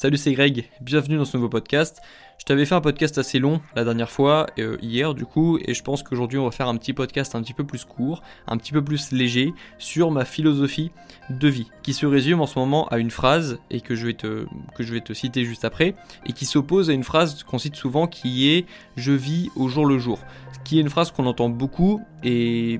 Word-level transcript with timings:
Salut, 0.00 0.16
c'est 0.16 0.32
Greg, 0.32 0.70
bienvenue 0.80 1.16
dans 1.16 1.24
ce 1.24 1.36
nouveau 1.36 1.48
podcast. 1.48 2.00
Je 2.38 2.44
t'avais 2.44 2.66
fait 2.66 2.76
un 2.76 2.80
podcast 2.80 3.18
assez 3.18 3.40
long 3.40 3.60
la 3.74 3.82
dernière 3.82 4.12
fois, 4.12 4.46
euh, 4.60 4.76
hier 4.80 5.12
du 5.12 5.26
coup, 5.26 5.58
et 5.58 5.74
je 5.74 5.82
pense 5.82 6.04
qu'aujourd'hui 6.04 6.38
on 6.38 6.44
va 6.44 6.52
faire 6.52 6.68
un 6.68 6.76
petit 6.76 6.92
podcast 6.92 7.34
un 7.34 7.42
petit 7.42 7.52
peu 7.52 7.64
plus 7.64 7.84
court, 7.84 8.22
un 8.46 8.58
petit 8.58 8.70
peu 8.70 8.80
plus 8.80 9.10
léger, 9.10 9.52
sur 9.78 10.12
ma 10.12 10.24
philosophie 10.24 10.92
de 11.30 11.48
vie, 11.48 11.68
qui 11.82 11.94
se 11.94 12.06
résume 12.06 12.40
en 12.40 12.46
ce 12.46 12.60
moment 12.60 12.86
à 12.90 12.98
une 12.98 13.10
phrase, 13.10 13.58
et 13.70 13.80
que 13.80 13.96
je 13.96 14.06
vais 14.06 14.14
te, 14.14 14.46
que 14.76 14.84
je 14.84 14.94
vais 14.94 15.00
te 15.00 15.12
citer 15.12 15.44
juste 15.44 15.64
après, 15.64 15.96
et 16.26 16.32
qui 16.32 16.46
s'oppose 16.46 16.90
à 16.90 16.92
une 16.92 17.02
phrase 17.02 17.42
qu'on 17.42 17.58
cite 17.58 17.74
souvent 17.74 18.06
qui 18.06 18.50
est 18.50 18.66
«je 18.96 19.10
vis 19.10 19.50
au 19.56 19.66
jour 19.66 19.84
le 19.84 19.98
jour», 19.98 20.20
qui 20.64 20.78
est 20.78 20.80
une 20.80 20.90
phrase 20.90 21.10
qu'on 21.10 21.26
entend 21.26 21.48
beaucoup, 21.48 22.00
et 22.22 22.78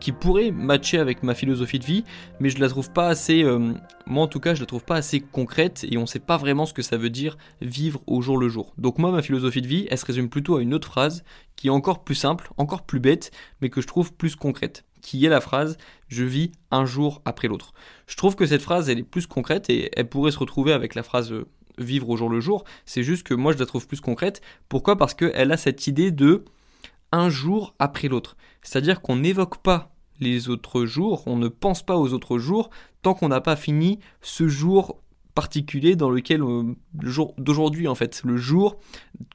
qui 0.00 0.12
pourrait 0.12 0.50
matcher 0.50 0.98
avec 0.98 1.22
ma 1.22 1.34
philosophie 1.34 1.78
de 1.78 1.84
vie, 1.84 2.04
mais 2.40 2.50
je 2.50 2.58
la 2.58 2.68
trouve 2.68 2.90
pas 2.90 3.08
assez, 3.08 3.42
euh, 3.42 3.74
moi 4.06 4.24
en 4.24 4.28
tout 4.28 4.40
cas, 4.40 4.54
je 4.54 4.60
la 4.60 4.66
trouve 4.66 4.84
pas 4.84 4.96
assez 4.96 5.20
concrète 5.20 5.84
et 5.88 5.98
on 5.98 6.06
sait 6.06 6.18
pas 6.18 6.36
vraiment 6.36 6.66
ce 6.66 6.72
que 6.72 6.82
ça 6.82 6.96
veut 6.96 7.10
dire 7.10 7.36
vivre 7.60 8.00
au 8.06 8.22
jour 8.22 8.38
le 8.38 8.48
jour. 8.48 8.72
Donc 8.78 8.98
moi, 8.98 9.10
ma 9.10 9.22
philosophie 9.22 9.62
de 9.62 9.66
vie, 9.66 9.86
elle 9.90 9.98
se 9.98 10.06
résume 10.06 10.28
plutôt 10.28 10.56
à 10.56 10.62
une 10.62 10.74
autre 10.74 10.88
phrase 10.88 11.24
qui 11.56 11.68
est 11.68 11.70
encore 11.70 12.04
plus 12.04 12.14
simple, 12.14 12.50
encore 12.56 12.82
plus 12.82 13.00
bête, 13.00 13.30
mais 13.60 13.68
que 13.68 13.80
je 13.80 13.86
trouve 13.86 14.12
plus 14.14 14.36
concrète, 14.36 14.84
qui 15.02 15.24
est 15.24 15.28
la 15.28 15.40
phrase 15.40 15.76
je 16.08 16.24
vis 16.24 16.52
un 16.70 16.84
jour 16.84 17.22
après 17.24 17.48
l'autre. 17.48 17.72
Je 18.06 18.16
trouve 18.16 18.34
que 18.34 18.46
cette 18.46 18.62
phrase, 18.62 18.88
elle 18.88 18.98
est 18.98 19.04
plus 19.04 19.26
concrète 19.26 19.70
et 19.70 19.90
elle 19.96 20.08
pourrait 20.08 20.32
se 20.32 20.38
retrouver 20.38 20.72
avec 20.72 20.94
la 20.94 21.02
phrase 21.02 21.32
euh, 21.32 21.46
vivre 21.78 22.08
au 22.08 22.16
jour 22.16 22.28
le 22.28 22.40
jour. 22.40 22.64
C'est 22.84 23.02
juste 23.02 23.26
que 23.26 23.34
moi, 23.34 23.52
je 23.52 23.58
la 23.58 23.66
trouve 23.66 23.86
plus 23.86 24.00
concrète. 24.00 24.40
Pourquoi? 24.68 24.96
Parce 24.96 25.14
qu'elle 25.14 25.52
a 25.52 25.56
cette 25.56 25.86
idée 25.86 26.10
de 26.10 26.44
un 27.12 27.28
jour 27.28 27.74
après 27.78 28.08
l'autre. 28.08 28.36
C'est-à-dire 28.62 29.00
qu'on 29.00 29.16
n'évoque 29.16 29.58
pas 29.58 29.92
les 30.20 30.48
autres 30.48 30.84
jours, 30.84 31.22
on 31.26 31.36
ne 31.36 31.48
pense 31.48 31.82
pas 31.82 31.96
aux 31.96 32.12
autres 32.12 32.38
jours 32.38 32.70
tant 33.02 33.14
qu'on 33.14 33.28
n'a 33.28 33.40
pas 33.40 33.56
fini 33.56 33.98
ce 34.20 34.48
jour 34.48 35.00
particulier 35.34 35.96
dans 35.96 36.10
lequel 36.10 36.40
le 36.40 36.76
jour 37.00 37.34
d'aujourd'hui 37.38 37.88
en 37.88 37.94
fait. 37.94 38.22
Le 38.24 38.36
jour 38.36 38.78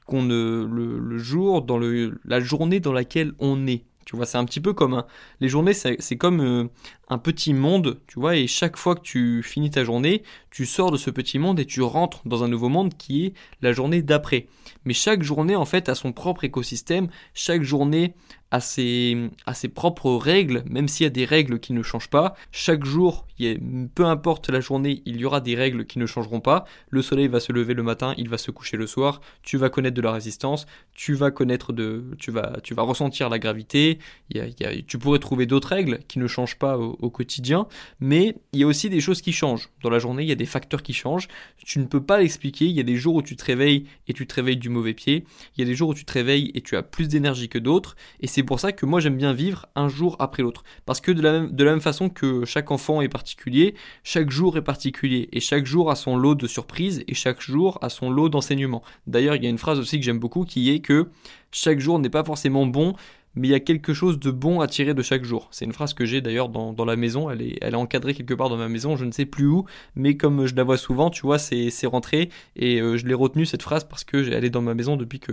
qu'on 0.06 0.24
le, 0.24 1.18
jour 1.18 1.62
dans 1.62 1.78
le, 1.78 2.20
la 2.24 2.40
journée 2.40 2.80
dans 2.80 2.92
laquelle 2.92 3.32
on 3.38 3.66
est. 3.66 3.84
Tu 4.04 4.14
vois 4.14 4.26
c'est 4.26 4.38
un 4.38 4.44
petit 4.44 4.60
peu 4.60 4.72
comme 4.72 4.94
un, 4.94 5.06
les 5.40 5.48
journées 5.48 5.72
c'est 5.74 6.16
comme 6.16 6.40
euh, 6.40 6.64
un 7.08 7.18
petit 7.18 7.54
monde 7.54 8.00
tu 8.06 8.18
vois 8.18 8.36
et 8.36 8.46
chaque 8.46 8.76
fois 8.76 8.94
que 8.94 9.02
tu 9.02 9.42
finis 9.42 9.70
ta 9.70 9.84
journée 9.84 10.22
tu 10.50 10.66
sors 10.66 10.90
de 10.90 10.96
ce 10.96 11.10
petit 11.10 11.38
monde 11.38 11.60
et 11.60 11.66
tu 11.66 11.82
rentres 11.82 12.22
dans 12.24 12.42
un 12.44 12.48
nouveau 12.48 12.68
monde 12.68 12.94
qui 12.96 13.26
est 13.26 13.34
la 13.62 13.72
journée 13.72 14.02
d'après 14.02 14.46
mais 14.84 14.94
chaque 14.94 15.22
journée 15.22 15.56
en 15.56 15.64
fait 15.64 15.88
a 15.88 15.94
son 15.94 16.12
propre 16.12 16.44
écosystème, 16.44 17.08
chaque 17.34 17.62
journée 17.62 18.14
a 18.52 18.60
ses, 18.60 19.30
ses 19.54 19.68
propres 19.68 20.14
règles, 20.14 20.62
même 20.66 20.86
s'il 20.86 21.04
y 21.04 21.06
a 21.08 21.10
des 21.10 21.24
règles 21.24 21.58
qui 21.58 21.72
ne 21.72 21.82
changent 21.82 22.10
pas. 22.10 22.34
Chaque 22.52 22.84
jour, 22.84 23.26
peu 23.96 24.04
importe 24.04 24.50
la 24.50 24.60
journée, 24.60 25.02
il 25.04 25.16
y 25.16 25.24
aura 25.24 25.40
des 25.40 25.56
règles 25.56 25.84
qui 25.84 25.98
ne 25.98 26.06
changeront 26.06 26.38
pas. 26.38 26.64
Le 26.88 27.02
soleil 27.02 27.26
va 27.26 27.40
se 27.40 27.52
lever 27.52 27.74
le 27.74 27.82
matin, 27.82 28.14
il 28.16 28.28
va 28.28 28.38
se 28.38 28.52
coucher 28.52 28.76
le 28.76 28.86
soir. 28.86 29.20
Tu 29.42 29.56
vas 29.56 29.68
connaître 29.68 29.96
de 29.96 30.02
la 30.02 30.12
résistance, 30.12 30.66
tu 30.94 31.14
vas 31.14 31.32
connaître 31.32 31.72
de, 31.72 32.04
tu 32.18 32.30
vas, 32.30 32.52
ressentir 32.78 33.28
la 33.28 33.40
gravité. 33.40 33.98
tu 34.86 34.98
pourrais 34.98 35.18
trouver 35.18 35.46
d'autres 35.46 35.68
règles 35.68 35.98
qui 36.06 36.20
ne 36.20 36.28
changent 36.28 36.58
pas 36.58 36.78
au, 37.00 37.10
quotidien, 37.10 37.66
mais 38.00 38.36
il 38.52 38.60
y 38.60 38.62
a 38.64 38.66
aussi 38.66 38.90
des 38.90 39.00
choses 39.00 39.20
qui 39.20 39.32
changent. 39.32 39.70
Dans 39.82 39.90
la 39.90 39.98
journée, 39.98 40.22
il 40.22 40.28
y 40.28 40.32
a 40.32 40.36
des 40.36 40.46
facteurs 40.46 40.82
qui 40.82 40.92
changent. 40.92 41.28
Tu 41.64 41.78
ne 41.78 41.86
peux 41.86 42.02
pas 42.02 42.18
l'expliquer. 42.18 42.66
Il 42.66 42.72
y 42.72 42.80
a 42.80 42.84
des 42.84 42.96
jours 42.96 43.14
où 43.14 43.22
tu 43.22 43.36
te 43.36 43.44
réveilles 43.44 43.86
et 44.08 44.12
tu 44.12 44.26
te 44.26 44.34
réveilles 44.34 44.56
du 44.56 44.68
mauvais 44.68 44.94
pied. 44.94 45.24
Il 45.56 45.60
y 45.60 45.62
a 45.62 45.66
des 45.66 45.74
jours 45.74 45.90
où 45.90 45.94
tu 45.94 46.04
te 46.04 46.12
réveilles 46.12 46.50
et 46.54 46.60
tu 46.60 46.76
as 46.76 46.82
plus 46.82 47.08
d'énergie 47.08 47.48
que 47.48 47.58
d'autres. 47.58 47.96
Et 48.20 48.26
c'est 48.26 48.42
pour 48.42 48.60
ça 48.60 48.72
que 48.72 48.86
moi 48.86 49.00
j'aime 49.00 49.16
bien 49.16 49.32
vivre 49.32 49.66
un 49.74 49.88
jour 49.88 50.16
après 50.18 50.42
l'autre. 50.42 50.64
Parce 50.84 51.00
que 51.00 51.12
de 51.12 51.22
la, 51.22 51.32
même, 51.32 51.52
de 51.52 51.64
la 51.64 51.72
même 51.72 51.80
façon 51.80 52.08
que 52.08 52.44
chaque 52.44 52.70
enfant 52.70 53.00
est 53.00 53.08
particulier, 53.08 53.74
chaque 54.02 54.30
jour 54.30 54.56
est 54.56 54.62
particulier. 54.62 55.28
Et 55.32 55.40
chaque 55.40 55.66
jour 55.66 55.90
a 55.90 55.96
son 55.96 56.16
lot 56.16 56.34
de 56.34 56.46
surprises 56.46 57.04
et 57.06 57.14
chaque 57.14 57.40
jour 57.40 57.78
a 57.82 57.88
son 57.88 58.10
lot 58.10 58.28
d'enseignements. 58.28 58.82
D'ailleurs, 59.06 59.36
il 59.36 59.44
y 59.44 59.46
a 59.46 59.50
une 59.50 59.58
phrase 59.58 59.78
aussi 59.78 59.98
que 59.98 60.04
j'aime 60.04 60.18
beaucoup 60.18 60.44
qui 60.44 60.70
est 60.70 60.80
que 60.80 61.08
chaque 61.52 61.80
jour 61.80 61.98
n'est 61.98 62.10
pas 62.10 62.24
forcément 62.24 62.66
bon, 62.66 62.94
mais 63.36 63.48
il 63.48 63.50
y 63.50 63.54
a 63.54 63.60
quelque 63.60 63.94
chose 63.94 64.18
de 64.18 64.30
bon 64.30 64.60
à 64.60 64.66
tirer 64.66 64.94
de 64.94 65.02
chaque 65.02 65.24
jour. 65.24 65.48
C'est 65.50 65.64
une 65.64 65.72
phrase 65.72 65.94
que 65.94 66.04
j'ai 66.04 66.20
d'ailleurs 66.20 66.48
dans, 66.48 66.84
la 66.84 66.96
maison, 66.96 67.30
elle 67.30 67.42
est, 67.42 67.74
encadrée 67.74 68.14
quelque 68.14 68.34
part 68.34 68.48
dans 68.48 68.56
ma 68.56 68.68
maison, 68.68 68.96
je 68.96 69.04
ne 69.04 69.12
sais 69.12 69.26
plus 69.26 69.46
où, 69.46 69.66
mais 69.94 70.16
comme 70.16 70.46
je 70.46 70.54
la 70.54 70.64
vois 70.64 70.78
souvent, 70.78 71.10
tu 71.10 71.22
vois, 71.22 71.38
c'est 71.38 71.86
rentré, 71.86 72.30
et 72.56 72.80
euh, 72.80 72.96
je 72.96 73.06
l'ai 73.06 73.14
retenu 73.14 73.44
cette 73.44 73.62
phrase 73.62 73.84
parce 73.84 74.04
que 74.04 74.16
elle 74.16 74.44
est 74.44 74.50
dans 74.50 74.62
ma 74.62 74.74
maison 74.74 74.96
depuis 74.96 75.20
que, 75.20 75.32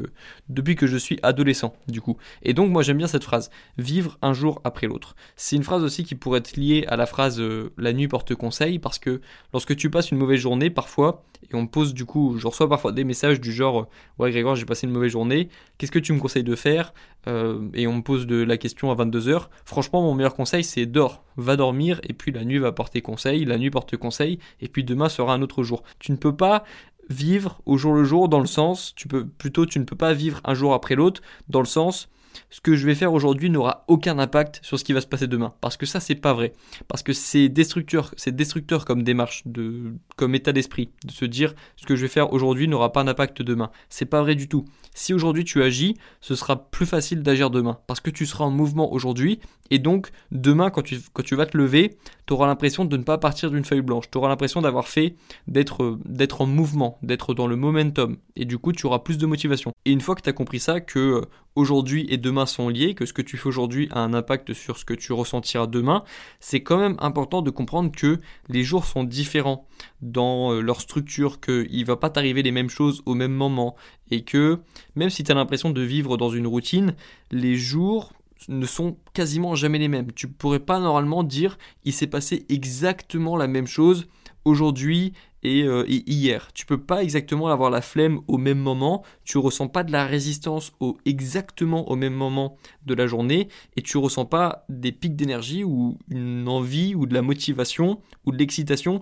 depuis 0.50 0.76
que 0.76 0.86
je 0.86 0.98
suis 0.98 1.18
adolescent, 1.24 1.74
du 1.88 2.02
coup. 2.02 2.18
Et 2.44 2.54
donc 2.54 2.70
moi 2.72 2.84
j'aime 2.84 2.98
bien 2.98 3.08
cette 3.08 3.24
phrase, 3.24 3.50
vivre 3.78 4.18
un 4.22 4.34
jour 4.34 4.62
après 4.64 4.88
l'autre. 4.88 5.16
C'est 5.36 5.56
une 5.56 5.64
phrase 5.64 5.84
aussi 5.84 6.04
qui 6.04 6.16
pourrait 6.16 6.40
être 6.40 6.58
liée 6.58 6.86
à 6.88 6.98
la 6.98 7.06
phrase 7.06 7.40
euh, 7.40 7.72
la 7.78 7.94
nuit 7.94 8.08
porte 8.08 8.36
conseil, 8.36 8.80
parce 8.80 9.00
que 9.00 9.22
lorsque 9.54 9.76
tu 9.76 9.90
passes 9.90 10.12
une 10.12 10.18
mauvaise 10.18 10.40
journée, 10.40 10.70
parfois, 10.70 11.24
et 11.52 11.56
on 11.56 11.64
me 11.64 11.68
pose 11.68 11.94
du 11.94 12.06
coup, 12.06 12.36
je 12.38 12.48
reçois 12.48 12.70
parfois 12.70 12.92
des 12.92 13.04
messages 13.04 13.40
du 13.40 13.52
genre, 13.52 13.88
ouais 14.20 14.32
Grégoire, 14.32 14.56
j'ai 14.56 14.66
passé 14.66 14.88
une 14.88 14.94
mauvaise 14.94 15.12
journée, 15.12 15.50
qu'est-ce 15.78 15.92
que 15.92 16.00
tu 16.00 16.14
me 16.14 16.20
conseilles 16.20 16.44
de 16.44 16.56
faire? 16.56 16.94
Euh, 17.28 17.70
Et 17.74 17.88
on 17.88 17.98
me 17.98 18.02
pose 18.02 18.28
de 18.28 18.44
la 18.44 18.58
question 18.58 18.92
à 18.92 18.96
22h, 18.96 19.48
franchement, 19.66 20.02
mon 20.02 20.14
meilleur 20.14 20.36
conseil, 20.36 20.64
c'est 20.64 20.86
dors, 20.86 21.24
va 21.38 21.56
dormir, 21.56 22.00
et 22.04 22.14
puis 22.14 22.32
la 22.32 22.44
nuit 22.44 22.60
va 22.60 22.72
porter 22.72 23.02
conseil, 23.02 23.46
la 23.46 23.58
nuit 23.58 23.70
porte 23.70 23.98
conseil, 23.98 24.40
et 24.62 24.68
puis 24.68 24.84
demain 24.84 25.10
sera 25.10 25.34
un 25.34 25.42
autre 25.42 25.64
jour. 25.64 25.84
Tu 26.00 26.12
ne 26.12 26.18
peux 26.18 26.36
pas 26.36 26.64
vivre 27.10 27.62
au 27.66 27.78
jour 27.78 27.94
le 27.94 28.04
jour 28.04 28.30
dans 28.30 28.40
le 28.40 28.46
sens, 28.46 28.94
tu 28.96 29.08
peux 29.08 29.26
plutôt, 29.26 29.66
tu 29.66 29.80
ne 29.80 29.84
peux 29.84 29.96
pas 29.96 30.14
vivre 30.14 30.42
un 30.44 30.54
jour 30.54 30.74
après 30.74 30.96
l'autre 30.96 31.22
dans 31.50 31.60
le 31.60 31.66
sens, 31.66 32.10
ce 32.50 32.62
que 32.62 32.76
je 32.76 32.86
vais 32.86 32.96
faire 32.96 33.14
aujourd'hui 33.14 33.50
n'aura 33.50 33.84
aucun 33.88 34.20
impact 34.20 34.60
sur 34.64 34.80
ce 34.80 34.84
qui 34.84 34.94
va 34.94 35.02
se 35.02 35.08
passer 35.08 35.28
demain. 35.28 35.54
Parce 35.62 35.78
que 35.78 35.86
ça, 35.86 36.00
c'est 36.00 36.16
pas 36.16 36.34
vrai. 36.34 36.54
Parce 36.88 37.04
que 37.04 37.14
c'est 37.14 37.50
destructeur, 37.50 38.14
c'est 38.18 38.36
destructeur 38.36 38.86
comme 38.86 39.04
démarche, 39.04 39.44
de, 39.46 39.94
comme 40.16 40.36
état 40.36 40.52
d'esprit, 40.52 40.92
de 41.06 41.12
se 41.12 41.26
dire 41.26 41.54
ce 41.76 41.86
que 41.86 41.96
je 41.96 42.02
vais 42.02 42.08
faire 42.08 42.34
aujourd'hui 42.34 42.68
n'aura 42.68 42.92
pas 42.92 43.04
d'impact 43.04 43.42
demain. 43.42 43.72
C'est 43.90 44.06
pas 44.06 44.22
vrai 44.22 44.36
du 44.36 44.48
tout. 44.48 44.66
Si 44.94 45.14
aujourd'hui 45.14 45.44
tu 45.44 45.62
agis, 45.64 45.98
ce 46.22 46.36
sera 46.36 46.70
plus 46.70 46.86
facile 46.86 47.24
d'agir 47.24 47.50
demain. 47.50 47.80
Parce 47.88 48.00
que 48.00 48.10
tu 48.10 48.26
seras 48.26 48.46
en 48.46 48.52
mouvement 48.52 48.92
aujourd'hui. 48.94 49.40
Et 49.70 49.80
donc, 49.80 50.12
demain, 50.32 50.70
quand 50.70 50.84
tu, 50.84 51.00
quand 51.14 51.24
tu 51.24 51.36
vas 51.36 51.46
te 51.46 51.58
lever, 51.58 51.98
tu 52.28 52.34
auras 52.34 52.48
l'impression 52.48 52.86
de 52.86 52.98
ne 52.98 53.04
pas 53.04 53.18
partir 53.18 53.52
d'une 53.52 53.66
feuille 53.66 53.82
blanche. 53.82 54.10
Tu 54.12 54.18
auras 54.18 54.30
l'impression 54.30 54.62
d'avoir 54.62 54.88
fait, 54.88 55.16
d'être, 55.48 55.98
d'être 56.06 56.42
en 56.42 56.46
mouvement, 56.46 56.98
d'être 57.02 57.34
dans 57.34 57.48
le 57.48 57.56
momentum. 57.56 58.18
Et 58.36 58.46
du 58.46 58.58
coup, 58.58 58.72
tu 58.72 58.86
auras 58.86 59.00
plus 59.00 59.18
de 59.18 59.26
motivation. 59.26 59.73
Et 59.86 59.92
une 59.92 60.02
fois 60.02 60.16
que 60.16 60.22
tu 60.22 60.30
as 60.30 60.34
compris 60.34 60.60
ça, 60.60 60.80
que 60.80 61.00
euh, 61.00 61.22
aujourd'hui 61.56 62.06
et 62.10 62.18
demain 62.18 62.46
sont 62.46 62.70
liés, 62.70 62.96
que 62.96 63.06
ce 63.06 63.14
que 63.14 63.22
tu 63.22 63.38
fais 63.38 63.48
aujourd'hui 63.48 63.90
a 63.92 64.00
un 64.00 64.14
impact 64.14 64.54
sur 64.54 64.78
ce 64.78 64.86
que 64.86 64.94
tu 64.94 65.12
ressentiras 65.12 65.68
demain, 65.68 66.04
c'est 66.40 66.64
quand 66.64 66.78
même 66.78 66.96
important 67.00 67.42
de 67.42 67.50
comprendre 67.50 67.92
que 67.92 68.20
les 68.48 68.64
jours 68.64 68.86
sont 68.86 69.04
différents 69.04 69.68
dans 70.02 70.54
euh, 70.54 70.62
leur 70.62 70.80
structure, 70.80 71.42
qu'il 71.42 71.80
ne 71.80 71.86
va 71.86 71.98
pas 71.98 72.10
t'arriver 72.10 72.44
les 72.44 72.52
mêmes 72.52 72.70
choses 72.70 73.02
au 73.06 73.14
même 73.14 73.34
moment, 73.34 73.76
et 74.10 74.24
que 74.24 74.60
même 74.96 75.10
si 75.10 75.24
tu 75.24 75.32
as 75.32 75.36
l'impression 75.36 75.70
de 75.70 75.82
vivre 75.82 76.18
dans 76.18 76.30
une 76.30 76.48
routine, 76.48 76.96
les 77.32 77.56
jours 77.56 78.14
ne 78.48 78.66
sont 78.66 78.98
quasiment 79.14 79.56
jamais 79.56 79.80
les 79.80 79.88
mêmes. 79.88 80.12
Tu 80.14 80.28
pourrais 80.28 80.60
pas 80.60 80.80
normalement 80.80 81.24
dire 81.24 81.58
il 81.84 81.94
s'est 81.94 82.08
passé 82.08 82.46
exactement 82.50 83.38
la 83.38 83.48
même 83.48 83.68
chose 83.68 84.08
aujourd'hui 84.46 85.14
euh, 85.46 85.84
et, 85.88 86.10
hier. 86.10 86.52
Tu 86.54 86.66
peux 86.66 86.80
pas 86.80 87.04
exactement 87.04 87.48
avoir 87.48 87.70
la 87.70 87.82
flemme 87.82 88.22
au 88.28 88.38
même 88.38 88.60
moment, 88.60 89.04
tu 89.26 89.38
ressens 89.38 89.68
pas 89.68 89.84
de 89.84 89.92
la 89.92 90.06
résistance 90.06 90.72
au, 90.80 90.98
exactement 91.06 91.90
au 91.90 91.96
même 91.96 92.14
moment 92.14 92.58
de 92.86 92.94
la 92.94 93.08
journée 93.08 93.50
et 93.76 93.82
tu 93.82 93.98
ressens 93.98 94.26
pas 94.26 94.66
des 94.70 94.92
pics 94.92 95.16
d'énergie 95.16 95.64
ou 95.64 95.98
une 96.10 96.48
envie 96.48 96.96
ou 96.96 97.06
de 97.06 97.14
la 97.14 97.22
motivation 97.22 98.00
ou 98.26 98.32
de 98.32 98.38
l'excitation 98.38 99.02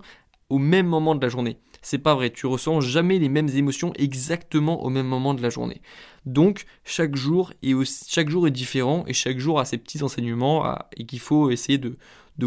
au 0.52 0.58
même 0.58 0.86
moment 0.86 1.16
de 1.16 1.22
la 1.22 1.30
journée. 1.30 1.58
C'est 1.82 1.98
pas 1.98 2.14
vrai, 2.14 2.30
tu 2.30 2.46
ressens 2.46 2.82
jamais 2.82 3.18
les 3.18 3.30
mêmes 3.30 3.50
émotions 3.50 3.94
exactement 3.98 4.84
au 4.84 4.90
même 4.90 5.08
moment 5.08 5.34
de 5.34 5.42
la 5.42 5.50
journée. 5.50 5.82
Donc 6.26 6.66
chaque 6.84 7.16
jour 7.16 7.54
est, 7.64 8.52
différent 8.52 9.04
et 9.08 9.14
chaque 9.14 9.40
jour 9.40 9.60
a 9.60 9.66
ses 9.66 9.78
petits 9.78 10.04
enseignements 10.04 10.78
et 10.96 11.06
qu'il 11.06 11.20
faut 11.20 11.50
essayer 11.50 11.80
de, 11.80 11.98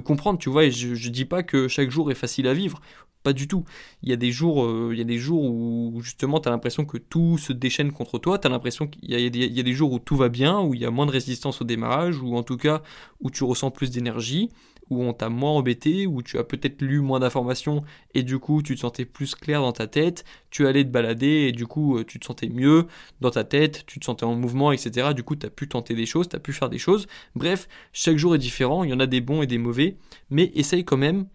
comprendre, 0.00 0.38
tu 0.38 0.50
vois, 0.50 0.64
et 0.64 0.70
je, 0.70 0.94
je 0.94 1.08
dis 1.08 1.24
pas 1.24 1.42
que 1.42 1.66
chaque 1.66 1.90
jour 1.90 2.10
est 2.10 2.16
facile 2.16 2.46
à 2.46 2.54
vivre. 2.54 2.80
Pas 3.24 3.32
du 3.32 3.48
tout. 3.48 3.64
Il 4.02 4.10
y 4.10 4.12
a 4.12 4.16
des 4.16 4.30
jours, 4.30 4.66
euh, 4.66 4.90
il 4.92 4.98
y 4.98 5.00
a 5.00 5.04
des 5.04 5.16
jours 5.16 5.44
où 5.44 5.98
justement 6.02 6.40
tu 6.40 6.48
as 6.48 6.52
l'impression 6.52 6.84
que 6.84 6.98
tout 6.98 7.38
se 7.38 7.54
déchaîne 7.54 7.90
contre 7.90 8.18
toi. 8.18 8.38
Tu 8.38 8.46
as 8.46 8.50
l'impression 8.50 8.86
qu'il 8.86 9.10
y, 9.10 9.14
y, 9.14 9.60
a 9.60 9.62
des 9.62 9.72
jours 9.72 9.92
où 9.92 9.98
tout 9.98 10.14
va 10.14 10.28
bien, 10.28 10.60
où 10.60 10.74
il 10.74 10.82
y 10.82 10.84
a 10.84 10.90
moins 10.90 11.06
de 11.06 11.10
résistance 11.10 11.62
au 11.62 11.64
démarrage, 11.64 12.20
ou 12.20 12.36
en 12.36 12.42
tout 12.42 12.58
cas 12.58 12.82
où 13.20 13.30
tu 13.30 13.42
ressens 13.42 13.70
plus 13.70 13.90
d'énergie, 13.90 14.50
où 14.90 15.02
on 15.02 15.12
t'a 15.12 15.28
moins 15.28 15.52
embêté, 15.52 16.06
où 16.06 16.22
tu 16.22 16.38
as 16.38 16.44
peut-être 16.44 16.82
lu 16.82 17.00
moins 17.00 17.20
d'informations 17.20 17.82
et 18.14 18.22
du 18.22 18.38
coup 18.38 18.62
tu 18.62 18.74
te 18.74 18.80
sentais 18.80 19.04
plus 19.04 19.34
clair 19.34 19.60
dans 19.60 19.72
ta 19.72 19.86
tête. 19.86 20.24
Tu 20.50 20.66
allais 20.66 20.84
te 20.84 20.90
balader 20.90 21.46
et 21.48 21.52
du 21.52 21.66
coup 21.66 21.98
euh, 21.98 22.04
tu 22.04 22.18
te 22.18 22.26
sentais 22.26 22.48
mieux 22.48 22.86
dans 23.20 23.30
ta 23.30 23.44
tête, 23.44 23.84
tu 23.86 24.00
te 24.00 24.04
sentais 24.04 24.24
en 24.24 24.34
mouvement, 24.34 24.72
etc. 24.72 25.14
Du 25.14 25.22
coup 25.22 25.36
tu 25.36 25.46
as 25.46 25.50
pu 25.50 25.68
tenter 25.68 25.94
des 25.94 26.06
choses, 26.06 26.28
tu 26.28 26.36
as 26.36 26.40
pu 26.40 26.52
faire 26.52 26.68
des 26.68 26.78
choses. 26.78 27.06
Bref, 27.34 27.68
chaque 27.92 28.16
jour 28.16 28.34
est 28.34 28.38
différent. 28.38 28.84
Il 28.84 28.90
y 28.90 28.94
en 28.94 29.00
a 29.00 29.06
des 29.06 29.20
bons 29.20 29.42
et 29.42 29.46
des 29.46 29.58
mauvais, 29.58 29.96
mais 30.30 30.50
essaye 30.54 30.84
quand 30.84 30.96
même 30.96 31.26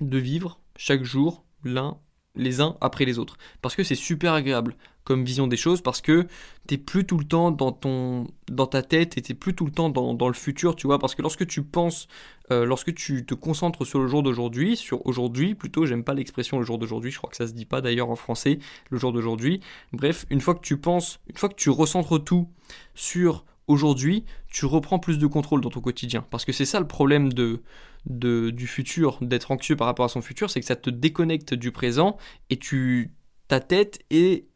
de 0.00 0.18
vivre 0.18 0.60
chaque 0.76 1.04
jour 1.04 1.44
l'un 1.64 1.98
les 2.40 2.60
uns 2.60 2.76
après 2.80 3.04
les 3.04 3.18
autres. 3.18 3.36
Parce 3.62 3.76
que 3.76 3.84
c'est 3.84 3.94
super 3.94 4.32
agréable 4.32 4.74
comme 5.04 5.24
vision 5.24 5.46
des 5.46 5.56
choses, 5.56 5.80
parce 5.80 6.00
que 6.00 6.26
t'es 6.66 6.78
plus 6.78 7.04
tout 7.04 7.18
le 7.18 7.24
temps 7.24 7.50
dans, 7.50 7.72
ton, 7.72 8.28
dans 8.50 8.66
ta 8.66 8.82
tête 8.82 9.18
et 9.18 9.22
t'es 9.22 9.34
plus 9.34 9.54
tout 9.54 9.64
le 9.64 9.72
temps 9.72 9.88
dans, 9.88 10.28
le 10.28 10.34
futur, 10.34 10.76
tu 10.76 10.86
vois. 10.86 10.98
Parce 10.98 11.14
que 11.14 11.22
lorsque 11.22 11.46
tu 11.46 11.62
penses, 11.62 12.06
euh, 12.52 12.64
lorsque 12.64 12.94
tu 12.94 13.24
te 13.24 13.34
concentres 13.34 13.86
sur 13.86 13.98
le 13.98 14.06
jour 14.06 14.22
d'aujourd'hui, 14.22 14.76
sur 14.76 15.04
aujourd'hui, 15.06 15.54
plutôt, 15.54 15.86
j'aime 15.86 16.04
pas 16.04 16.14
l'expression 16.14 16.58
le 16.58 16.64
jour 16.64 16.78
d'aujourd'hui, 16.78 17.10
je 17.10 17.18
crois 17.18 17.30
que 17.30 17.36
ça 17.36 17.46
se 17.46 17.52
dit 17.52 17.64
pas 17.64 17.80
d'ailleurs 17.80 18.10
en 18.10 18.16
français, 18.16 18.58
le 18.90 18.98
jour 18.98 19.12
d'aujourd'hui. 19.12 19.60
Bref, 19.92 20.26
une 20.30 20.40
fois 20.40 20.54
que 20.54 20.60
tu 20.60 20.76
penses, 20.76 21.18
une 21.28 21.36
fois 21.36 21.48
que 21.48 21.56
tu 21.56 21.70
recentres 21.70 22.22
tout 22.22 22.48
sur 22.94 23.44
aujourd'hui, 23.70 24.24
tu 24.50 24.66
reprends 24.66 24.98
plus 24.98 25.18
de 25.18 25.26
contrôle 25.26 25.60
dans 25.60 25.70
ton 25.70 25.80
quotidien. 25.80 26.24
Parce 26.30 26.44
que 26.44 26.52
c'est 26.52 26.64
ça 26.64 26.80
le 26.80 26.86
problème 26.86 27.32
du 27.32 28.66
futur, 28.66 29.18
d'être 29.20 29.50
anxieux 29.50 29.76
par 29.76 29.86
rapport 29.86 30.04
à 30.04 30.08
son 30.08 30.22
futur, 30.22 30.50
c'est 30.50 30.60
que 30.60 30.66
ça 30.66 30.76
te 30.76 30.90
déconnecte 30.90 31.54
du 31.54 31.72
présent 31.72 32.16
et 32.50 32.56
tu, 32.56 33.12
ta 33.48 33.60
tête 33.60 34.00
et 34.10 34.49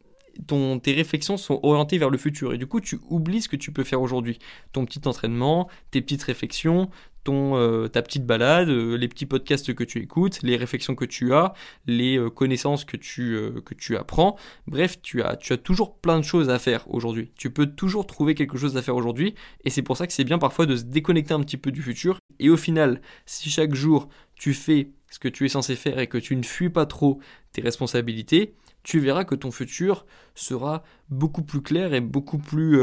tes 0.81 0.93
réflexions 0.93 1.37
sont 1.37 1.59
orientées 1.63 1.97
vers 1.97 2.09
le 2.09 2.17
futur. 2.17 2.53
Et 2.53 2.57
du 2.57 2.67
coup, 2.67 2.81
tu 2.81 2.99
oublies 3.09 3.41
ce 3.41 3.49
que 3.49 3.55
tu 3.55 3.71
peux 3.71 3.83
faire 3.83 4.01
aujourd'hui. 4.01 4.39
Ton 4.71 4.85
petit 4.85 5.01
entraînement, 5.05 5.69
tes 5.91 6.01
petites 6.01 6.23
réflexions, 6.23 6.89
ton, 7.25 7.57
euh, 7.57 7.87
ta 7.87 8.01
petite 8.01 8.25
balade, 8.25 8.69
euh, 8.69 8.95
les 8.95 9.09
petits 9.09 9.25
podcasts 9.25 9.73
que 9.73 9.83
tu 9.83 9.99
écoutes, 9.99 10.41
les 10.43 10.55
réflexions 10.55 10.95
que 10.95 11.03
tu 11.03 11.33
as, 11.33 11.53
les 11.87 12.17
euh, 12.17 12.29
connaissances 12.29 12.85
que 12.85 12.95
tu, 12.95 13.37
que 13.65 13.73
tu 13.73 13.97
apprends. 13.97 14.37
Bref, 14.67 15.01
tu 15.01 15.21
as, 15.21 15.35
tu 15.35 15.51
as 15.51 15.57
toujours 15.57 15.97
plein 15.97 16.19
de 16.19 16.23
choses 16.23 16.49
à 16.49 16.59
faire 16.59 16.85
aujourd'hui. 16.87 17.31
Tu 17.35 17.49
peux 17.49 17.65
toujours 17.65 18.07
trouver 18.07 18.35
quelque 18.35 18.57
chose 18.57 18.77
à 18.77 18.81
faire 18.81 18.95
aujourd'hui 18.95 19.35
et 19.65 19.69
c'est 19.69 19.81
pour 19.81 19.97
ça 19.97 20.07
que 20.07 20.13
c'est 20.13 20.23
bien 20.23 20.37
parfois 20.37 20.65
de 20.65 20.77
se 20.77 20.83
déconnecter 20.83 21.33
un 21.33 21.41
petit 21.41 21.57
peu 21.57 21.71
du 21.71 21.81
futur. 21.81 22.19
Et 22.39 22.49
au 22.49 22.57
final, 22.57 23.01
si 23.25 23.49
chaque 23.49 23.73
jour 23.73 24.07
tu 24.35 24.53
fais 24.53 24.91
ce 25.09 25.19
que 25.19 25.27
tu 25.27 25.45
es 25.45 25.49
censé 25.49 25.75
faire 25.75 25.99
et 25.99 26.07
que 26.07 26.17
tu 26.17 26.35
ne 26.35 26.43
fuis 26.43 26.69
pas 26.69 26.85
trop 26.85 27.19
tes 27.53 27.61
responsabilités, 27.61 28.53
tu 28.85 28.99
verras 28.99 29.25
que 29.25 29.35
ton 29.35 29.51
futur 29.51 30.05
sera 30.35 30.83
beaucoup 31.09 31.43
plus 31.43 31.61
clair 31.61 31.93
et 31.93 31.99
beaucoup 31.99 32.37
plus 32.37 32.79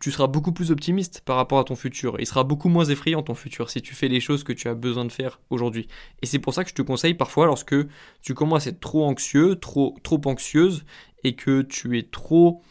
tu 0.00 0.10
seras 0.10 0.26
beaucoup 0.26 0.52
plus 0.52 0.70
optimiste 0.70 1.20
par 1.24 1.36
rapport 1.36 1.58
à 1.58 1.64
ton 1.64 1.76
futur. 1.76 2.16
Il 2.18 2.26
sera 2.26 2.42
beaucoup 2.42 2.68
moins 2.68 2.86
effrayant 2.86 3.22
ton 3.22 3.34
futur 3.34 3.70
si 3.70 3.82
tu 3.82 3.94
fais 3.94 4.08
les 4.08 4.20
choses 4.20 4.44
que 4.44 4.52
tu 4.52 4.68
as 4.68 4.74
besoin 4.74 5.04
de 5.04 5.12
faire 5.12 5.40
aujourd'hui. 5.50 5.88
Et 6.22 6.26
c'est 6.26 6.38
pour 6.38 6.54
ça 6.54 6.64
que 6.64 6.70
je 6.70 6.74
te 6.74 6.82
conseille 6.82 7.14
parfois 7.14 7.46
lorsque 7.46 7.76
tu 8.22 8.34
commences 8.34 8.66
à 8.66 8.70
être 8.70 8.80
trop 8.80 9.04
anxieux, 9.04 9.56
trop, 9.56 9.94
trop 10.02 10.20
anxieuse, 10.24 10.84
et 11.24 11.34
que 11.34 11.62
tu 11.62 11.98
es 11.98 12.02
trop 12.02 12.62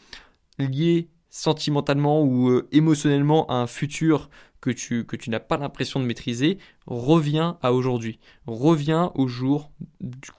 lié 0.57 1.09
sentimentalement 1.29 2.23
ou 2.23 2.49
euh, 2.49 2.67
émotionnellement 2.71 3.47
à 3.47 3.55
un 3.55 3.67
futur 3.67 4.29
que 4.61 4.69
tu, 4.69 5.05
que 5.05 5.15
tu 5.15 5.29
n'as 5.29 5.39
pas 5.39 5.57
l'impression 5.57 5.99
de 5.99 6.05
maîtriser, 6.05 6.59
reviens 6.85 7.57
à 7.61 7.73
aujourd'hui. 7.73 8.19
Reviens 8.45 9.11
au 9.15 9.27
jour, 9.27 9.71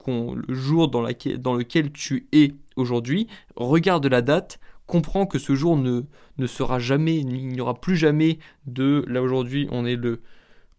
le 0.07 0.53
jour 0.53 0.87
dans, 0.87 1.03
dans 1.37 1.53
lequel 1.53 1.91
tu 1.91 2.27
es 2.31 2.53
aujourd'hui. 2.75 3.27
Regarde 3.55 4.05
la 4.05 4.21
date, 4.21 4.59
comprends 4.87 5.25
que 5.25 5.39
ce 5.39 5.55
jour 5.55 5.77
ne, 5.77 6.01
ne 6.37 6.47
sera 6.47 6.79
jamais, 6.79 7.17
il 7.17 7.49
n'y 7.49 7.61
aura 7.61 7.79
plus 7.79 7.97
jamais 7.97 8.39
de, 8.65 9.03
là 9.07 9.21
aujourd'hui 9.21 9.67
on 9.71 9.85
est 9.85 9.95
le, 9.95 10.21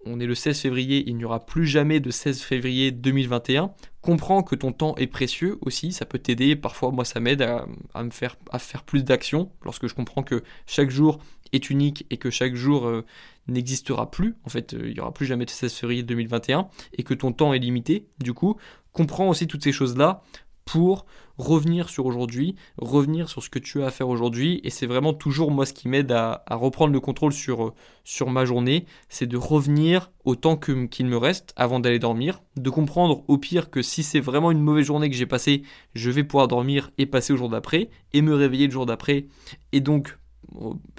on 0.07 0.21
est 0.21 0.27
le 0.27 0.35
16 0.35 0.61
février, 0.61 1.05
il 1.07 1.17
n'y 1.17 1.25
aura 1.25 1.45
plus 1.45 1.67
jamais 1.67 2.01
de 2.01 2.11
16 2.11 2.43
février 2.43 2.91
2021. 2.91 3.73
Comprends 4.03 4.43
que 4.43 4.55
ton 4.55 4.73
temps 4.73 4.95
est 4.97 5.07
précieux 5.07 5.59
aussi, 5.63 5.93
ça 5.93 6.05
peut 6.05 6.19
t'aider. 6.19 6.57
Parfois, 6.57 6.91
moi, 6.91 7.05
ça 7.05 7.21
m'aide 7.21 7.43
à, 7.43 7.67
me 8.03 8.11
faire, 8.11 8.37
à 8.51 8.59
faire 8.59 8.83
plus 8.83 9.03
d'actions 9.03 9.51
lorsque 9.63 9.87
je 9.87 9.95
comprends 9.95 10.23
que 10.23 10.43
chaque 10.67 10.91
jour 10.91 11.19
est 11.53 11.71
unique 11.71 12.07
et 12.11 12.17
que 12.17 12.31
chaque 12.31 12.55
jour 12.55 12.87
euh, 12.87 13.05
n'existera 13.49 14.11
plus. 14.11 14.37
En 14.45 14.49
fait, 14.49 14.75
euh, 14.75 14.89
il 14.89 14.95
n'y 14.95 15.01
aura 15.01 15.13
plus 15.13 15.27
jamais 15.27 15.45
de 15.45 15.51
16 15.51 15.73
février 15.73 16.03
2021 16.03 16.69
et 16.97 17.03
que 17.03 17.15
ton 17.15 17.33
temps 17.33 17.53
est 17.53 17.59
limité. 17.59 18.07
Du 18.19 18.33
coup, 18.33 18.57
comprends 18.93 19.29
aussi 19.29 19.47
toutes 19.47 19.63
ces 19.63 19.73
choses-là 19.73 20.23
pour 20.65 21.05
revenir 21.37 21.89
sur 21.89 22.07
aujourd'hui, 22.07 22.55
revenir 22.79 23.29
sur 23.29 23.43
ce 23.43 23.51
que 23.51 23.59
tu 23.59 23.83
as 23.83 23.87
à 23.87 23.91
faire 23.91 24.09
aujourd'hui. 24.09 24.61
Et 24.65 24.71
c'est 24.71 24.87
vraiment 24.87 25.13
toujours 25.13 25.51
moi 25.51 25.67
ce 25.67 25.73
qui 25.73 25.89
m'aide 25.89 26.11
à, 26.13 26.45
reprendre 26.51 26.93
le 26.93 27.01
contrôle 27.01 27.33
sur, 27.33 27.75
sur 28.05 28.31
ma 28.31 28.45
journée, 28.45 28.87
c'est 29.09 29.27
de 29.27 29.37
revenir 29.37 30.11
au 30.25 30.37
temps 30.37 30.57
qu'il 30.57 31.07
me 31.07 31.17
reste 31.17 31.53
avant 31.57 31.81
d'aller 31.81 31.99
dormir, 31.99 32.43
de 32.57 32.71
comprendre 32.71 33.25
au 33.29 33.37
pire 33.37 33.71
que 33.71 33.83
si 33.83 34.03
c'est 34.03 34.21
vraiment 34.21 34.51
une 34.51 34.61
mauvaise 34.61 34.87
journée 34.87 35.11
que 35.11 35.17
j'ai 35.17 35.27
passée, 35.27 35.63
je 35.95 36.11
vais 36.11 36.25
pouvoir 36.25 36.49
dormir 36.49 36.91
et 36.99 37.07
passer 37.07 37.33
au 37.33 37.37
jour 37.37 37.49
d'après, 37.51 37.91
et 38.13 38.23
me 38.23 38.35
réveiller 38.35 38.67
le 38.67 38.73
jour 38.73 38.87
d'après, 38.87 39.27
et 39.73 39.81
donc 39.81 40.11
euh, 40.11 40.24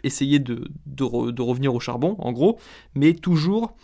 essayer 0.04 0.40
de, 0.40 0.70
de, 0.86 1.32
de 1.32 1.42
revenir 1.42 1.74
au 1.74 1.80
charbon, 1.80 2.16
en 2.20 2.32
gros, 2.32 2.60
mais 2.94 3.14
toujours 3.14 3.76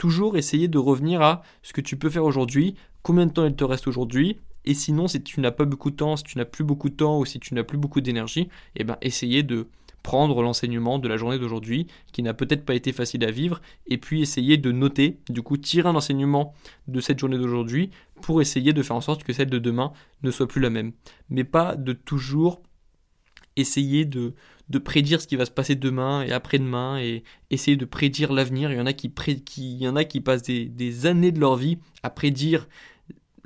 toujours 0.00 0.38
essayer 0.38 0.66
de 0.66 0.78
revenir 0.78 1.20
à 1.20 1.42
ce 1.62 1.74
que 1.74 1.82
tu 1.82 1.98
peux 1.98 2.08
faire 2.08 2.24
aujourd'hui, 2.24 2.74
combien 3.02 3.26
de 3.26 3.32
temps 3.32 3.44
il 3.44 3.54
te 3.54 3.64
reste 3.64 3.86
aujourd'hui, 3.86 4.38
et 4.64 4.74
sinon, 4.74 5.08
si 5.08 5.22
tu 5.22 5.40
n'as 5.40 5.50
pas 5.50 5.66
beaucoup 5.66 5.90
de 5.90 5.96
temps, 5.96 6.16
si 6.16 6.24
tu 6.24 6.38
n'as 6.38 6.44
plus 6.44 6.64
beaucoup 6.64 6.88
de 6.88 6.94
temps 6.94 7.18
ou 7.18 7.24
si 7.24 7.38
tu 7.38 7.54
n'as 7.54 7.64
plus 7.64 7.78
beaucoup 7.78 8.00
d'énergie, 8.00 8.48
eh 8.76 8.84
ben, 8.84 8.96
essayer 9.02 9.42
de 9.42 9.68
prendre 10.02 10.42
l'enseignement 10.42 10.98
de 10.98 11.08
la 11.08 11.18
journée 11.18 11.38
d'aujourd'hui, 11.38 11.86
qui 12.12 12.22
n'a 12.22 12.32
peut-être 12.32 12.64
pas 12.64 12.74
été 12.74 12.92
facile 12.92 13.24
à 13.24 13.30
vivre, 13.30 13.60
et 13.86 13.98
puis 13.98 14.22
essayer 14.22 14.56
de 14.56 14.72
noter, 14.72 15.18
du 15.28 15.42
coup 15.42 15.58
tirer 15.58 15.88
un 15.88 15.94
enseignement 15.94 16.54
de 16.88 17.00
cette 17.00 17.18
journée 17.18 17.36
d'aujourd'hui 17.36 17.90
pour 18.22 18.40
essayer 18.40 18.72
de 18.72 18.82
faire 18.82 18.96
en 18.96 19.02
sorte 19.02 19.22
que 19.24 19.34
celle 19.34 19.50
de 19.50 19.58
demain 19.58 19.92
ne 20.22 20.30
soit 20.30 20.48
plus 20.48 20.60
la 20.60 20.70
même. 20.70 20.92
Mais 21.28 21.44
pas 21.44 21.76
de 21.76 21.92
toujours 21.92 22.62
essayer 23.56 24.06
de, 24.06 24.34
de 24.70 24.78
prédire 24.78 25.20
ce 25.20 25.26
qui 25.26 25.36
va 25.36 25.44
se 25.44 25.50
passer 25.50 25.74
demain 25.74 26.22
et 26.22 26.32
après-demain 26.32 26.98
et 26.98 27.24
essayer 27.50 27.76
de 27.76 27.84
prédire 27.84 28.32
l'avenir. 28.32 28.70
Il 28.70 28.78
y 28.78 28.80
en 28.80 28.86
a 29.96 30.04
qui, 30.04 30.20
passent 30.20 30.42
des, 30.42 30.64
des 30.66 31.06
années 31.06 31.32
de 31.32 31.40
leur 31.40 31.56
vie 31.56 31.78
à 32.02 32.10
prédire 32.10 32.68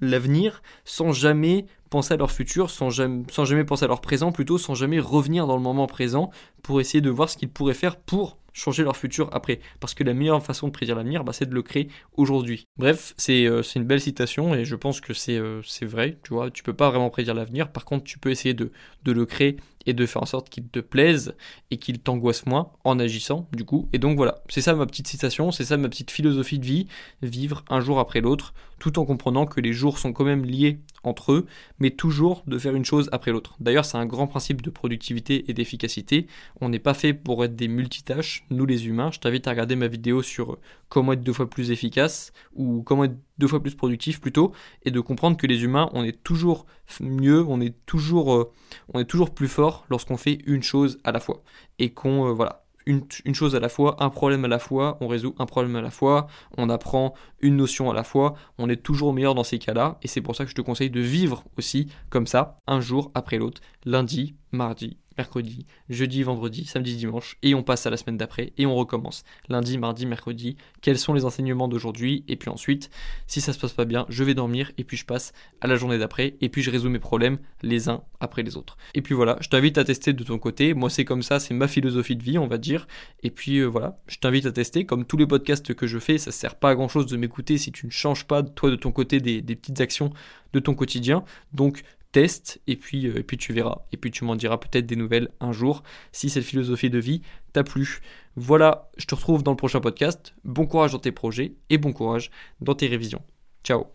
l'avenir 0.00 0.62
sans 0.84 1.12
jamais 1.12 1.66
penser 1.88 2.14
à 2.14 2.16
leur 2.16 2.30
futur, 2.30 2.70
sans 2.70 2.90
jamais, 2.90 3.22
sans 3.30 3.44
jamais 3.44 3.64
penser 3.64 3.84
à 3.84 3.88
leur 3.88 4.00
présent, 4.00 4.32
plutôt 4.32 4.58
sans 4.58 4.74
jamais 4.74 5.00
revenir 5.00 5.46
dans 5.46 5.56
le 5.56 5.62
moment 5.62 5.86
présent 5.86 6.30
pour 6.62 6.80
essayer 6.80 7.00
de 7.00 7.10
voir 7.10 7.30
ce 7.30 7.36
qu'ils 7.36 7.50
pourraient 7.50 7.74
faire 7.74 7.96
pour 7.96 8.36
changer 8.54 8.84
leur 8.84 8.96
futur 8.96 9.28
après. 9.32 9.60
Parce 9.80 9.92
que 9.92 10.02
la 10.02 10.14
meilleure 10.14 10.42
façon 10.42 10.68
de 10.68 10.72
prédire 10.72 10.96
l'avenir, 10.96 11.24
bah, 11.24 11.34
c'est 11.34 11.46
de 11.46 11.54
le 11.54 11.62
créer 11.62 11.88
aujourd'hui. 12.16 12.66
Bref, 12.78 13.14
euh, 13.28 13.62
c'est 13.62 13.78
une 13.78 13.84
belle 13.84 14.00
citation 14.00 14.54
et 14.54 14.64
je 14.64 14.76
pense 14.76 15.02
que 15.02 15.12
euh, 15.30 15.60
c'est 15.62 15.84
vrai. 15.84 16.18
Tu 16.22 16.32
vois, 16.32 16.50
tu 16.50 16.62
peux 16.62 16.72
pas 16.72 16.88
vraiment 16.88 17.10
prédire 17.10 17.34
l'avenir. 17.34 17.70
Par 17.70 17.84
contre, 17.84 18.04
tu 18.04 18.18
peux 18.18 18.30
essayer 18.30 18.54
de, 18.54 18.72
de 19.02 19.12
le 19.12 19.26
créer 19.26 19.56
et 19.86 19.92
de 19.92 20.06
faire 20.06 20.22
en 20.22 20.26
sorte 20.26 20.48
qu'il 20.48 20.66
te 20.68 20.80
plaise 20.80 21.34
et 21.70 21.76
qu'il 21.76 21.98
t'angoisse 21.98 22.46
moins 22.46 22.70
en 22.84 22.98
agissant 22.98 23.48
du 23.52 23.64
coup. 23.64 23.88
Et 23.92 23.98
donc 23.98 24.16
voilà, 24.16 24.42
c'est 24.48 24.60
ça 24.60 24.74
ma 24.74 24.86
petite 24.86 25.08
citation, 25.08 25.50
c'est 25.50 25.64
ça 25.64 25.76
ma 25.76 25.88
petite 25.88 26.10
philosophie 26.10 26.58
de 26.58 26.64
vie, 26.64 26.86
vivre 27.22 27.64
un 27.68 27.80
jour 27.80 27.98
après 27.98 28.20
l'autre, 28.20 28.54
tout 28.78 28.98
en 28.98 29.04
comprenant 29.04 29.46
que 29.46 29.60
les 29.60 29.72
jours 29.72 29.98
sont 29.98 30.12
quand 30.12 30.24
même 30.24 30.44
liés 30.44 30.80
entre 31.02 31.32
eux, 31.32 31.46
mais 31.78 31.90
toujours 31.90 32.42
de 32.46 32.58
faire 32.58 32.74
une 32.74 32.84
chose 32.84 33.08
après 33.12 33.30
l'autre. 33.30 33.56
D'ailleurs, 33.60 33.84
c'est 33.84 33.98
un 33.98 34.06
grand 34.06 34.26
principe 34.26 34.62
de 34.62 34.70
productivité 34.70 35.44
et 35.48 35.54
d'efficacité. 35.54 36.26
On 36.60 36.68
n'est 36.68 36.78
pas 36.78 36.94
fait 36.94 37.12
pour 37.12 37.44
être 37.44 37.56
des 37.56 37.68
multitâches, 37.68 38.43
nous 38.50 38.66
les 38.66 38.86
humains. 38.86 39.10
Je 39.10 39.20
t'invite 39.20 39.46
à 39.46 39.50
regarder 39.50 39.76
ma 39.76 39.88
vidéo 39.88 40.22
sur 40.22 40.58
comment 40.88 41.12
être 41.12 41.22
deux 41.22 41.32
fois 41.32 41.48
plus 41.48 41.70
efficace 41.70 42.32
ou 42.54 42.82
comment 42.82 43.04
être 43.04 43.16
deux 43.38 43.48
fois 43.48 43.60
plus 43.60 43.74
productif 43.74 44.20
plutôt, 44.20 44.52
et 44.84 44.90
de 44.90 45.00
comprendre 45.00 45.36
que 45.36 45.46
les 45.46 45.64
humains, 45.64 45.90
on 45.92 46.04
est 46.04 46.22
toujours 46.22 46.66
mieux, 47.00 47.44
on 47.46 47.60
est 47.60 47.74
toujours, 47.86 48.34
euh, 48.34 48.52
on 48.92 49.00
est 49.00 49.04
toujours 49.04 49.34
plus 49.34 49.48
fort 49.48 49.86
lorsqu'on 49.90 50.16
fait 50.16 50.38
une 50.46 50.62
chose 50.62 50.98
à 51.04 51.12
la 51.12 51.20
fois. 51.20 51.42
Et 51.78 51.92
qu'on, 51.92 52.28
euh, 52.28 52.32
voilà, 52.32 52.64
une, 52.86 53.34
chose 53.34 53.54
à 53.56 53.60
la 53.60 53.68
fois, 53.68 53.96
un 54.02 54.10
problème 54.10 54.44
à 54.44 54.48
la 54.48 54.58
fois, 54.58 54.98
on 55.00 55.08
résout 55.08 55.34
un 55.38 55.46
problème 55.46 55.76
à 55.76 55.80
la 55.80 55.90
fois, 55.90 56.26
on 56.56 56.68
apprend 56.68 57.14
une 57.40 57.56
notion 57.56 57.90
à 57.90 57.94
la 57.94 58.04
fois, 58.04 58.34
on 58.58 58.68
est 58.68 58.82
toujours 58.82 59.12
meilleur 59.12 59.34
dans 59.34 59.44
ces 59.44 59.58
cas-là, 59.58 59.98
et 60.02 60.08
c'est 60.08 60.20
pour 60.20 60.36
ça 60.36 60.44
que 60.44 60.50
je 60.50 60.54
te 60.54 60.60
conseille 60.60 60.90
de 60.90 61.00
vivre 61.00 61.44
aussi 61.56 61.88
comme 62.10 62.26
ça, 62.26 62.56
un 62.66 62.80
jour 62.80 63.10
après 63.14 63.38
l'autre, 63.38 63.60
lundi, 63.84 64.36
mardi, 64.52 64.98
mercredi, 65.16 65.66
jeudi, 65.88 66.22
vendredi, 66.22 66.64
samedi, 66.64 66.96
dimanche, 66.96 67.38
et 67.42 67.54
on 67.54 67.62
passe 67.62 67.86
à 67.86 67.90
la 67.90 67.96
semaine 67.96 68.16
d'après, 68.16 68.52
et 68.58 68.66
on 68.66 68.74
recommence. 68.74 69.24
Lundi, 69.48 69.78
mardi, 69.78 70.06
mercredi, 70.06 70.56
quels 70.80 70.98
sont 70.98 71.14
les 71.14 71.24
enseignements 71.24 71.68
d'aujourd'hui, 71.68 72.24
et 72.28 72.36
puis 72.36 72.50
ensuite, 72.50 72.90
si 73.26 73.40
ça 73.40 73.52
se 73.52 73.58
passe 73.58 73.72
pas 73.72 73.84
bien, 73.84 74.06
je 74.08 74.24
vais 74.24 74.34
dormir, 74.34 74.72
et 74.78 74.84
puis 74.84 74.96
je 74.96 75.04
passe 75.04 75.32
à 75.60 75.66
la 75.66 75.76
journée 75.76 75.98
d'après, 75.98 76.36
et 76.40 76.48
puis 76.48 76.62
je 76.62 76.70
résous 76.70 76.90
mes 76.90 76.98
problèmes 76.98 77.38
les 77.62 77.88
uns 77.88 78.02
après 78.20 78.42
les 78.42 78.56
autres. 78.56 78.76
Et 78.94 79.02
puis 79.02 79.14
voilà, 79.14 79.36
je 79.40 79.48
t'invite 79.48 79.78
à 79.78 79.84
tester 79.84 80.12
de 80.12 80.24
ton 80.24 80.38
côté, 80.38 80.74
moi 80.74 80.90
c'est 80.90 81.04
comme 81.04 81.22
ça, 81.22 81.40
c'est 81.40 81.54
ma 81.54 81.68
philosophie 81.68 82.16
de 82.16 82.22
vie, 82.22 82.38
on 82.38 82.46
va 82.46 82.58
dire, 82.58 82.86
et 83.22 83.30
puis 83.30 83.58
euh, 83.58 83.66
voilà, 83.66 83.96
je 84.06 84.18
t'invite 84.18 84.46
à 84.46 84.52
tester, 84.52 84.84
comme 84.84 85.04
tous 85.04 85.16
les 85.16 85.26
podcasts 85.26 85.74
que 85.74 85.86
je 85.86 85.98
fais, 85.98 86.18
ça 86.18 86.32
sert 86.32 86.56
pas 86.56 86.70
à 86.70 86.74
grand 86.74 86.88
chose 86.88 87.06
de 87.06 87.16
m'écouter 87.16 87.58
si 87.58 87.72
tu 87.72 87.86
ne 87.86 87.90
changes 87.90 88.26
pas, 88.26 88.42
toi 88.42 88.70
de 88.70 88.76
ton 88.76 88.92
côté, 88.92 89.20
des, 89.20 89.42
des 89.42 89.56
petites 89.56 89.80
actions 89.80 90.12
de 90.52 90.60
ton 90.60 90.74
quotidien, 90.74 91.24
donc 91.52 91.82
teste 92.14 92.60
et 92.68 92.76
puis, 92.76 93.08
euh, 93.08 93.18
et 93.18 93.22
puis 93.24 93.36
tu 93.36 93.52
verras. 93.52 93.82
Et 93.92 93.96
puis 93.96 94.10
tu 94.12 94.24
m'en 94.24 94.36
diras 94.36 94.56
peut-être 94.56 94.86
des 94.86 94.96
nouvelles 94.96 95.28
un 95.40 95.52
jour 95.52 95.82
si 96.12 96.30
cette 96.30 96.44
philosophie 96.44 96.88
de 96.88 96.98
vie 96.98 97.22
t'a 97.52 97.64
plu. 97.64 98.00
Voilà, 98.36 98.88
je 98.96 99.04
te 99.04 99.14
retrouve 99.14 99.42
dans 99.42 99.50
le 99.50 99.56
prochain 99.56 99.80
podcast. 99.80 100.32
Bon 100.44 100.66
courage 100.66 100.92
dans 100.92 101.00
tes 101.00 101.12
projets 101.12 101.56
et 101.70 101.76
bon 101.76 101.92
courage 101.92 102.30
dans 102.60 102.74
tes 102.74 102.86
révisions. 102.86 103.22
Ciao 103.64 103.94